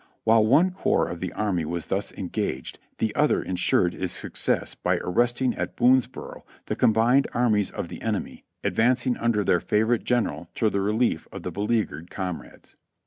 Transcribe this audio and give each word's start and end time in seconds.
While 0.23 0.47
one 0.47 0.71
corps 0.71 1.07
of 1.09 1.19
the 1.19 1.31
army 1.33 1.63
was 1.63 1.85
thus 1.85 2.11
engaged 2.13 2.79
the 2.97 3.13
other 3.13 3.43
insured 3.43 3.93
its 3.93 4.13
success 4.13 4.73
by 4.73 4.97
arresting 4.97 5.55
at 5.55 5.75
Boonsboro 5.77 6.41
the 6.65 6.75
combined 6.75 7.27
armies 7.35 7.69
of 7.69 7.87
the 7.87 8.01
enemy, 8.01 8.43
advancing 8.63 9.15
under 9.17 9.43
their 9.43 9.59
favorite 9.59 10.03
general 10.03 10.49
to 10.55 10.71
the 10.71 10.81
relief 10.81 11.27
of 11.31 11.43
the 11.43 11.51
beleagured 11.51 12.09
com 12.09 12.41
rades. 12.41 12.73